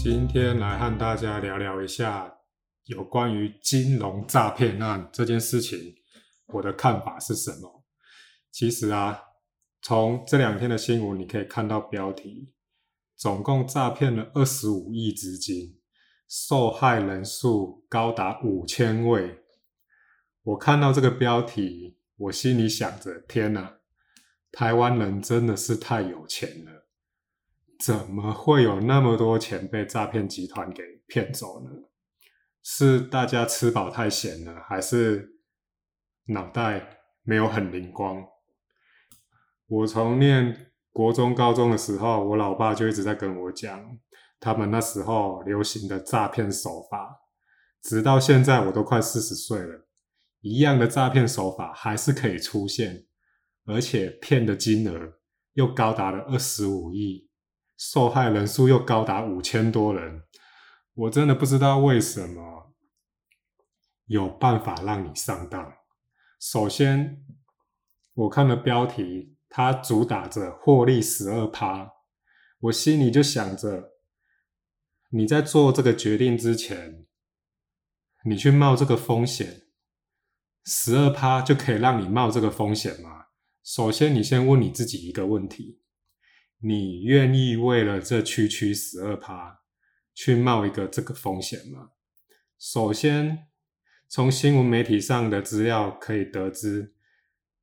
[0.00, 2.32] 今天来和大家聊聊一下
[2.84, 5.96] 有关于金融诈骗案这件事情，
[6.46, 7.84] 我的看法是什么？
[8.52, 9.20] 其实啊，
[9.82, 12.54] 从这两天的新闻你可以看到标题，
[13.16, 15.80] 总共诈骗了二十五亿资金，
[16.28, 19.40] 受害人数高达五千位。
[20.44, 23.78] 我看到这个标题，我心里想着：天哪，
[24.52, 26.77] 台湾人真的是太有钱了。
[27.78, 31.70] 怎么会有那么多钱被诈骗集团给骗走呢？
[32.62, 35.38] 是大家吃饱太闲了，还是
[36.26, 38.26] 脑袋没有很灵光？
[39.68, 43.98] 我从念国中、高中的时候，我老爸就一直在跟我讲，
[44.40, 47.20] 他们那时候流行的诈骗手法，
[47.80, 49.86] 直到现在我都快四十岁了，
[50.40, 53.06] 一样的诈骗手法还是可以出现，
[53.66, 55.14] 而且骗的金额
[55.52, 57.27] 又高达了二十五亿。
[57.78, 60.24] 受害人数又高达五千多人，
[60.94, 62.74] 我真的不知道为什么
[64.06, 65.74] 有办法让你上当。
[66.40, 67.24] 首先，
[68.14, 71.92] 我看了标题，它主打着获利十二趴，
[72.58, 73.92] 我心里就想着，
[75.10, 77.06] 你在做这个决定之前，
[78.24, 79.62] 你去冒这个风险，
[80.64, 83.26] 十二趴就可以让你冒这个风险吗？
[83.62, 85.80] 首先，你先问你自己一个问题。
[86.60, 89.60] 你愿意为了这区区十二趴
[90.12, 91.90] 去冒一个这个风险吗？
[92.58, 93.46] 首先，
[94.08, 96.94] 从新闻媒体上的资料可以得知，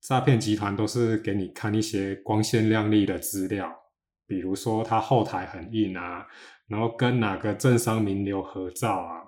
[0.00, 3.74] 诈骗集团都是给你看一些光鲜亮丽的资料，
[4.26, 6.28] 比如说他后台很硬啊，
[6.68, 9.24] 然后跟哪个政商名流合照啊。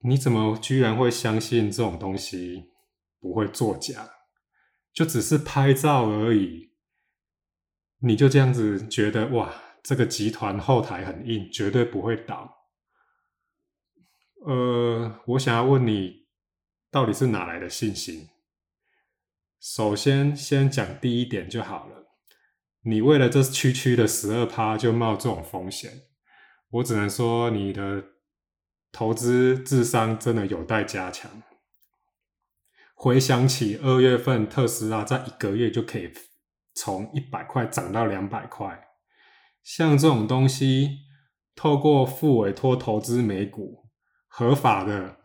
[0.00, 2.72] 你怎么居然会相信这种东西
[3.20, 4.10] 不会作假？
[4.92, 6.71] 就只是拍照而已。
[8.04, 12.66] 你就这样子觉得哇，这个集团后台很硬，绝对不会倒。
[14.44, 16.26] 呃，我想要问你，
[16.90, 18.28] 到底是哪来的信心？
[19.60, 22.08] 首先，先讲第一点就好了。
[22.80, 26.08] 你为了这区区的十二趴就冒这种风险，
[26.70, 28.02] 我只能说你的
[28.90, 31.44] 投资智商真的有待加强。
[32.94, 36.12] 回想起二月份特斯拉在一个月就可以。
[36.74, 38.88] 从一百块涨到两百块，
[39.62, 41.00] 像这种东西，
[41.54, 43.88] 透过副委托投资美股，
[44.26, 45.18] 合法的，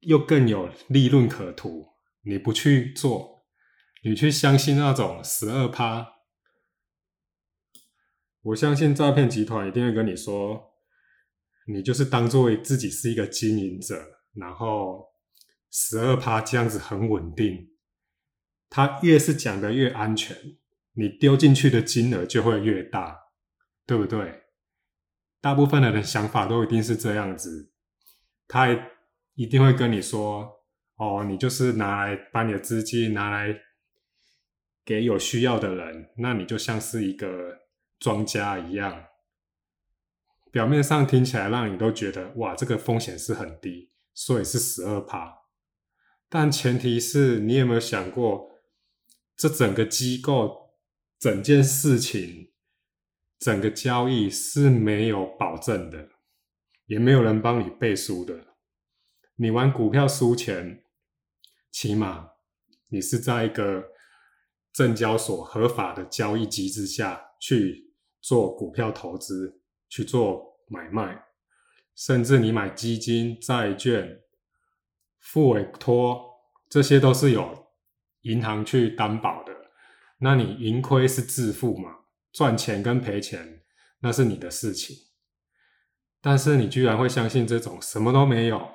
[0.00, 1.86] 又更有利润可图。
[2.22, 3.46] 你不去做，
[4.02, 6.06] 你去相信那种十二趴，
[8.42, 10.74] 我相信诈骗集团一定会跟你说，
[11.66, 15.06] 你就是当作自己是一个经营者，然后
[15.70, 17.70] 十二趴这样子很稳定。
[18.70, 20.36] 他越是讲的越安全，
[20.92, 23.18] 你丢进去的金额就会越大，
[23.86, 24.42] 对不对？
[25.40, 27.72] 大部分的人想法都一定是这样子，
[28.46, 28.68] 他
[29.34, 30.64] 一定会跟你说
[30.98, 33.56] ：“哦，你就是拿来把你的资金拿来
[34.84, 37.58] 给有需要的人，那你就像是一个
[37.98, 39.04] 庄家一样。”
[40.50, 45.34] 表面上听起来让你都觉得哇，这个风险是很低，所以是十二趴。
[46.28, 48.50] 但前提是你有没有想过？
[49.38, 50.72] 这整个机构、
[51.16, 52.50] 整件事情、
[53.38, 56.08] 整个交易是没有保证的，
[56.86, 58.48] 也没有人帮你背书的。
[59.36, 60.82] 你玩股票输钱，
[61.70, 62.30] 起码
[62.88, 63.92] 你是在一个
[64.72, 71.26] 证交所合法的交易机制下去做股票投资、去做买卖，
[71.94, 74.20] 甚至你买基金、债券、
[75.20, 77.67] 付委托，这些都是有。
[78.22, 79.52] 银行去担保的，
[80.18, 81.96] 那你盈亏是自负嘛？
[82.32, 83.62] 赚钱跟赔钱
[84.00, 84.96] 那是你的事情。
[86.20, 88.68] 但是你居然会相信这种什么都没有，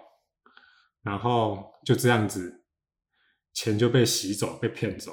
[1.01, 2.63] 然后就这样子，
[3.53, 5.11] 钱就被洗走、被骗走。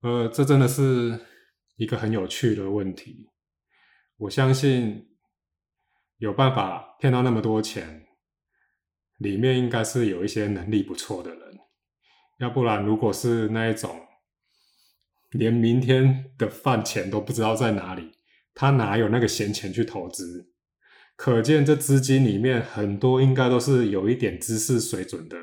[0.00, 1.20] 呃，这真的是
[1.76, 3.30] 一个很有趣的问题。
[4.16, 5.16] 我相信
[6.16, 8.06] 有办法骗到那么多钱，
[9.18, 11.58] 里面应该是有一些能力不错的人。
[12.42, 14.00] 要不然，如果是那一种
[15.30, 18.10] 连明天的饭钱都不知道在哪里，
[18.52, 20.50] 他哪有那个闲钱去投资？
[21.14, 25.36] 可见这资金里面很多应该都是有一点知识水准的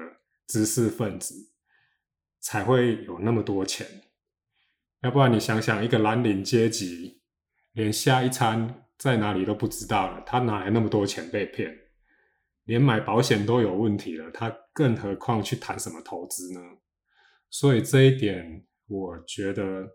[0.45, 1.53] 知识分子，
[2.41, 3.87] 才会有那么多钱。
[5.01, 7.21] 要不然你想想，一个蓝领阶级
[7.71, 11.73] 连下一餐在哪里都不知道了，他哪来那么多钱被骗？
[12.65, 16.59] 连买保险都有问题了，他更何况去谈什么投资呢？
[17.49, 19.93] 所以这一点，我觉得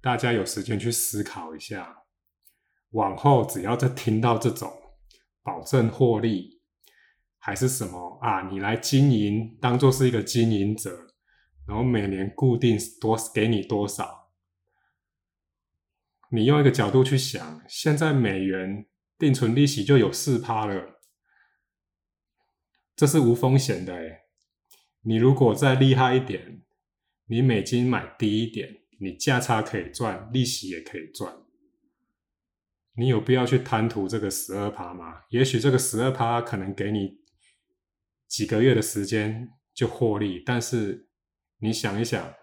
[0.00, 2.02] 大家有时间去思考一下。
[2.90, 4.72] 往后只要再听到这种
[5.42, 6.60] 保证获利，
[7.38, 11.08] 还是什么啊，你来经营，当做是一个经营者，
[11.66, 14.32] 然后每年固定多给你多少，
[16.30, 18.86] 你用一个角度去想，现在美元
[19.18, 21.00] 定存利息就有四趴了，
[22.94, 24.23] 这是无风险的诶
[25.04, 26.62] 你如果再厉害一点，
[27.26, 31.36] 你美金买低一点，你价差可以赚，利息也可以赚。
[32.96, 35.22] 你有必要去贪图这个十二趴吗？
[35.30, 37.18] 也许这个十二趴可能给你
[38.28, 41.08] 几个月的时间就获利，但是
[41.58, 42.34] 你想一想，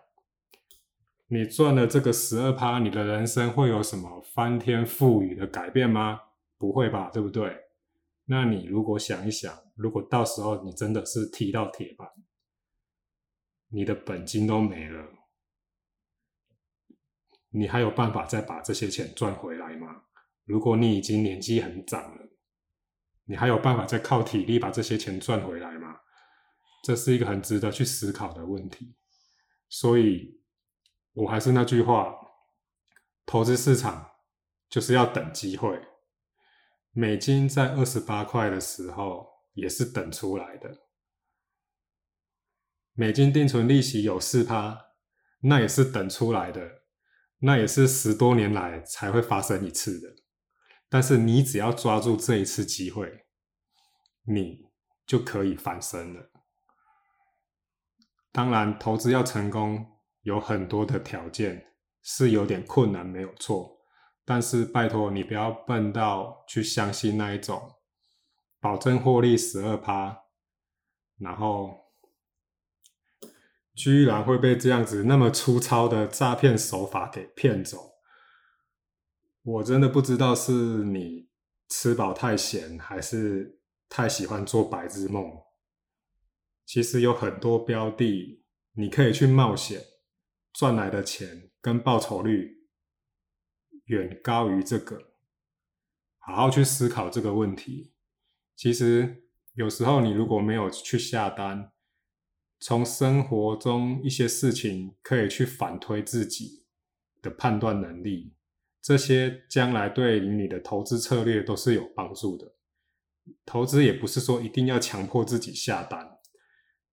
[1.28, 6.20] 你赚了这个十二趴，你的人生会有什么翻天覆雨的改变吗？
[6.58, 7.56] 不会吧，对不对？
[8.26, 12.08] 那你如果想一想，如果到时候你真的是踢到铁板，
[13.74, 15.08] 你的本金都没了，
[17.50, 20.04] 你还有办法再把这些钱赚回来吗？
[20.44, 22.30] 如果你已经年纪很长了，
[23.26, 26.02] 你还有办法再靠体力把这些钱赚回来吗？
[26.84, 28.96] 这是一个很值得去思考的问题。
[29.70, 30.42] 所以，
[31.14, 32.14] 我还是那句话，
[33.26, 34.12] 投资市场
[34.68, 35.80] 就是要等机会。
[36.92, 40.76] 美金在二十八块的时候也是等出来的，
[42.94, 44.78] 美金定存利息有四趴，
[45.42, 46.84] 那也是等出来的，
[47.40, 50.16] 那也是十多年来才会发生一次的。
[50.90, 53.26] 但是你只要抓住这一次机会，
[54.26, 54.66] 你
[55.06, 56.30] 就可以翻身了。
[58.32, 59.86] 当然，投资要成功
[60.22, 61.74] 有很多的条件，
[62.04, 63.80] 是有点困难，没有错。
[64.24, 67.80] 但是拜托你不要笨到去相信那一种
[68.60, 70.26] 保证获利十二趴，
[71.18, 71.81] 然后
[73.82, 77.94] 居然会被这样子那么粗糙的诈骗手法给骗走。
[79.42, 81.30] 我真的不知道是你
[81.68, 85.26] 吃饱太闲，还是太喜欢做白日梦。
[86.64, 88.44] 其实有很多标的，
[88.74, 89.82] 你可以去冒险，
[90.54, 92.68] 赚来的钱跟报酬率
[93.86, 95.14] 远高于这个。
[96.20, 97.96] 好好去思考这个问题。
[98.56, 99.24] 其实
[99.56, 101.72] 有时候你如果没有去下单，
[102.62, 106.64] 从生活中一些事情可以去反推自己
[107.20, 108.36] 的判断能力。
[108.80, 112.54] 这些将来对于你的投资策略都是有帮助的。
[113.46, 116.20] 投资也不是说一定要强迫自己下单，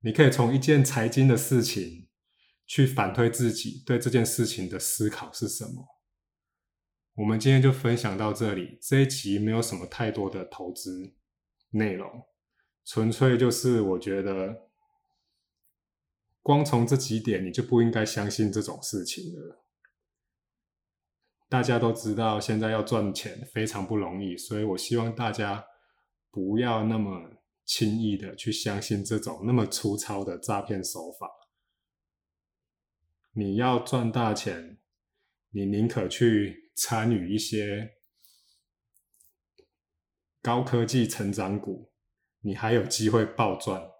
[0.00, 2.08] 你可以从一件财经的事情
[2.66, 5.86] 去反推自己对这件事情的思考是什么。
[7.14, 11.14] 我们今天就分享到这里，这一集没有什么太多的投资
[11.70, 12.08] 内容，
[12.84, 14.67] 纯粹就是我觉得，
[16.48, 19.66] 光从这几点你就不应该相信这种事情了。
[21.46, 25.66] 大家都知道，现在要赚钱非常不容易，所以我希望大家
[26.30, 31.28] 不要那么轻易的去相信这种那么粗糙的诈骗手法。
[33.32, 34.78] 你要赚大钱，
[35.50, 37.98] 你宁可去参与一些
[40.40, 41.92] 高科技成长股，
[42.40, 43.97] 你还有机会暴赚。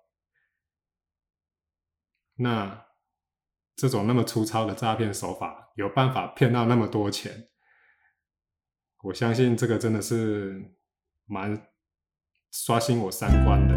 [2.39, 2.87] 那。
[3.81, 7.47] 这种那么粗糙的诈骗手法，有办法骗到那么多钱？
[9.05, 10.75] 我相信这个真的是
[11.27, 11.69] 蛮
[12.51, 13.75] 刷新我三观的。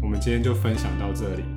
[0.00, 1.55] 我们今天就分享到这里。